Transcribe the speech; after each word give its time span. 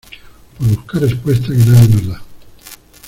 por 0.57 0.67
buscar 0.67 1.01
respuestas 1.03 1.49
que 1.51 1.55
nadie 1.57 1.89
nos 1.89 2.07
da. 2.07 2.21